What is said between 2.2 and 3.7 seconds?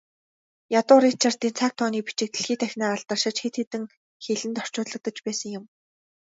дэлхий дахинаа алдаршиж, хэд